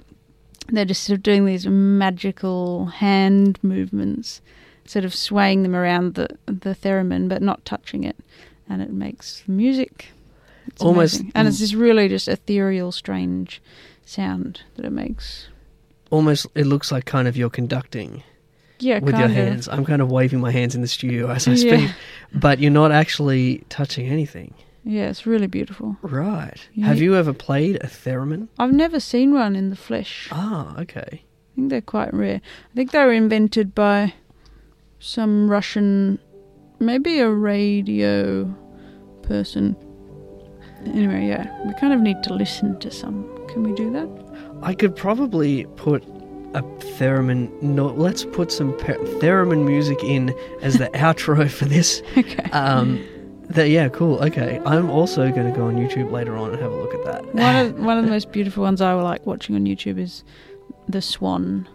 they're 0.69 0.85
just 0.85 1.03
sort 1.03 1.17
of 1.17 1.23
doing 1.23 1.45
these 1.45 1.65
magical 1.65 2.85
hand 2.87 3.57
movements, 3.63 4.41
sort 4.85 5.05
of 5.05 5.15
swaying 5.15 5.63
them 5.63 5.75
around 5.75 6.13
the 6.13 6.27
the 6.45 6.75
theremin, 6.75 7.27
but 7.27 7.41
not 7.41 7.65
touching 7.65 8.03
it, 8.03 8.17
and 8.69 8.81
it 8.81 8.91
makes 8.91 9.43
music. 9.47 10.07
It's 10.67 10.81
Almost- 10.81 11.15
amazing. 11.21 11.31
and 11.35 11.47
it's 11.47 11.59
this 11.59 11.73
really 11.73 12.07
just 12.09 12.27
ethereal, 12.27 12.91
strange 12.91 13.61
sound 14.05 14.61
that 14.75 14.85
it 14.85 14.91
makes. 14.91 15.47
Almost, 16.11 16.47
it 16.55 16.65
looks 16.65 16.91
like 16.91 17.05
kind 17.05 17.27
of 17.27 17.35
you're 17.37 17.49
conducting 17.49 18.23
Yeah, 18.79 18.99
with 18.99 19.15
your 19.15 19.25
of. 19.25 19.31
hands. 19.31 19.67
I'm 19.67 19.85
kind 19.85 20.01
of 20.01 20.09
waving 20.11 20.39
my 20.39 20.51
hands 20.51 20.75
in 20.75 20.81
the 20.81 20.87
studio 20.87 21.29
as 21.29 21.47
I 21.47 21.51
Yeah. 21.53 21.77
speak, 21.77 21.91
but 22.33 22.59
you're 22.59 22.71
not 22.71 22.91
actually 22.91 23.63
touching 23.69 24.07
anything. 24.07 24.53
Yeah, 24.85 25.09
it's 25.09 25.25
really 25.25 25.47
beautiful. 25.47 25.97
Right. 26.01 26.65
Yeah. 26.73 26.85
Have 26.85 27.01
you 27.01 27.15
ever 27.15 27.33
played 27.33 27.75
a 27.77 27.87
theremin? 27.87 28.47
I've 28.57 28.71
never 28.71 29.01
seen 29.01 29.33
one 29.33 29.55
in 29.55 29.69
the 29.69 29.75
flesh. 29.75 30.29
Ah, 30.31 30.77
okay. 30.79 31.01
I 31.11 31.55
think 31.55 31.69
they're 31.69 31.81
quite 31.81 32.13
rare. 32.13 32.39
I 32.71 32.75
think 32.75 32.91
they 32.91 33.03
were 33.03 33.11
invented 33.11 33.75
by 33.75 34.13
some 34.99 35.49
Russian, 35.51 36.19
maybe 36.79 37.19
a 37.19 37.29
radio 37.29 38.45
person. 39.23 39.75
Anyway, 40.85 41.27
yeah, 41.27 41.47
we 41.65 41.73
kind 41.75 41.93
of 41.93 41.99
need 41.99 42.21
to 42.23 42.33
listen 42.33 42.79
to 42.79 42.91
some. 42.91 43.27
Can 43.47 43.63
we 43.63 43.73
do 43.73 43.91
that? 43.91 44.07
I 44.61 44.73
could 44.73 44.95
probably 44.95 45.65
put 45.75 46.03
a 46.53 46.61
theremin. 46.97 47.61
No, 47.61 47.87
let's 47.87 48.25
put 48.25 48.51
some 48.51 48.73
pe- 48.73 48.97
theremin 49.19 49.65
music 49.65 50.03
in 50.03 50.33
as 50.61 50.77
the 50.77 50.87
outro 50.93 51.49
for 51.49 51.65
this. 51.65 52.01
Okay. 52.17 52.49
Um, 52.51 53.03
that 53.49 53.69
yeah, 53.69 53.87
cool. 53.89 54.21
Okay, 54.23 54.61
I'm 54.65 54.89
also 54.89 55.31
going 55.31 55.51
to 55.51 55.57
go 55.57 55.67
on 55.67 55.75
YouTube 55.75 56.11
later 56.11 56.35
on 56.37 56.51
and 56.51 56.59
have 56.61 56.71
a 56.71 56.75
look 56.75 56.93
at 56.93 57.05
that. 57.05 57.33
one 57.33 57.55
of 57.55 57.79
one 57.83 57.97
of 57.97 58.05
the 58.05 58.11
most 58.11 58.31
beautiful 58.31 58.63
ones 58.63 58.81
I 58.81 58.93
like 58.93 59.25
watching 59.25 59.55
on 59.55 59.65
YouTube 59.65 59.97
is 59.99 60.23
the 60.87 61.01
Swan. 61.01 61.67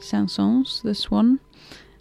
Saint-Saëns, 0.00 0.82
the 0.82 0.94
Swan, 0.94 1.40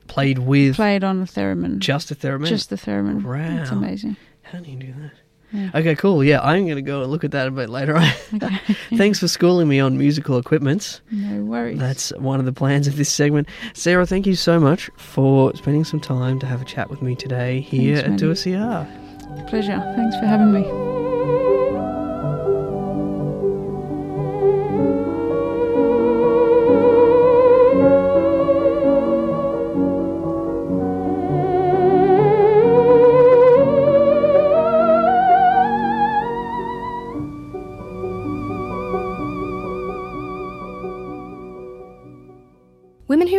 Played 0.08 0.40
with 0.40 0.76
played 0.76 1.04
on 1.04 1.22
a 1.22 1.26
theremin. 1.26 1.80
just 1.80 2.12
a 2.12 2.16
theremin. 2.16 2.48
Just 2.48 2.70
the 2.70 2.76
theremin. 2.78 3.24
Wow. 3.24 3.62
It's 3.62 3.72
amazing. 3.72 4.16
How 4.44 4.60
do 4.60 4.72
you 4.72 4.78
do 4.78 4.94
that? 4.94 5.12
Yeah. 5.54 5.70
Okay, 5.76 5.96
cool. 5.96 6.24
Yeah, 6.26 6.42
I'm 6.42 6.66
going 6.66 6.76
to 6.76 6.82
go 6.82 7.04
and 7.04 7.12
look 7.12 7.24
at 7.24 7.32
that 7.32 7.48
a 7.48 7.52
bit 7.52 7.70
later 7.70 7.96
on. 7.98 8.10
Okay. 8.36 8.58
Thanks 8.98 9.20
for 9.20 9.28
schooling 9.30 9.68
me 9.70 9.80
on 9.80 9.98
musical 9.98 10.38
equipment. 10.38 11.00
no 11.10 11.42
worries. 11.44 11.80
That's 11.80 12.10
one 12.18 12.40
of 12.42 12.46
the 12.46 12.52
plans 12.52 12.88
of 12.88 12.98
this 12.98 13.10
segment. 13.10 13.48
Sarah, 13.74 14.06
thank 14.06 14.26
you 14.28 14.36
so 14.36 14.60
much 14.60 14.90
for 14.98 15.56
spending 15.56 15.86
some 15.86 16.02
time 16.02 16.40
to 16.40 16.46
have 16.46 16.62
a 16.62 16.66
chat 16.66 16.90
with 16.90 17.02
me 17.02 17.16
today 17.16 17.62
here 17.62 17.96
Thanks, 18.02 18.22
at 18.24 18.28
Mandy. 18.28 18.52
2SER. 18.52 19.48
pleasure. 19.50 19.94
Thanks 19.96 20.16
for 20.18 20.26
having 20.26 20.52
me. 20.52 20.97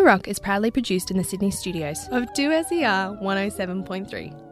Rock 0.09 0.27
is 0.27 0.38
proudly 0.38 0.71
produced 0.71 1.11
in 1.11 1.18
the 1.18 1.23
Sydney 1.23 1.51
studios 1.51 2.09
of 2.12 2.33
2SER 2.33 3.21
107.3. 3.23 4.47